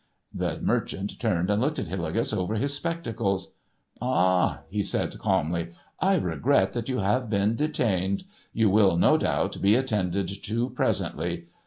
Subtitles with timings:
[0.33, 3.53] The merchant turned and looked at Hillegas over his spectacles.
[4.01, 8.23] "Ah," he said, calmly, "I regret that you have been detained.
[8.51, 11.49] You will, no doubt, be attended to presently.